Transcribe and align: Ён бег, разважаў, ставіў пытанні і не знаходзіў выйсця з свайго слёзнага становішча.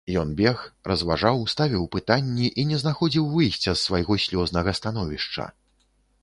Ён 0.19 0.29
бег, 0.37 0.61
разважаў, 0.91 1.43
ставіў 1.53 1.83
пытанні 1.95 2.47
і 2.63 2.65
не 2.71 2.77
знаходзіў 2.85 3.29
выйсця 3.35 3.69
з 3.69 3.77
свайго 3.85 4.13
слёзнага 4.25 4.75
становішча. 4.81 5.49